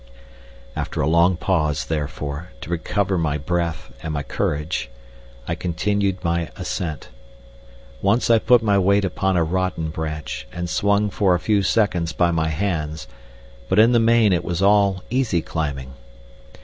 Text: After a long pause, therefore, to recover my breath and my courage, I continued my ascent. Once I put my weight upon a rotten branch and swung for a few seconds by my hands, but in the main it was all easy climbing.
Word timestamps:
After 0.75 0.99
a 0.99 1.07
long 1.07 1.37
pause, 1.37 1.85
therefore, 1.85 2.49
to 2.61 2.71
recover 2.71 3.19
my 3.19 3.37
breath 3.37 3.93
and 4.01 4.15
my 4.15 4.23
courage, 4.23 4.89
I 5.47 5.53
continued 5.53 6.23
my 6.23 6.49
ascent. 6.55 7.09
Once 8.01 8.27
I 8.31 8.39
put 8.39 8.63
my 8.63 8.79
weight 8.79 9.05
upon 9.05 9.37
a 9.37 9.43
rotten 9.43 9.91
branch 9.91 10.47
and 10.51 10.67
swung 10.67 11.11
for 11.11 11.35
a 11.35 11.39
few 11.39 11.61
seconds 11.61 12.13
by 12.13 12.31
my 12.31 12.47
hands, 12.47 13.07
but 13.69 13.77
in 13.77 13.91
the 13.91 13.99
main 13.99 14.33
it 14.33 14.43
was 14.43 14.59
all 14.59 15.03
easy 15.11 15.43
climbing. 15.43 15.93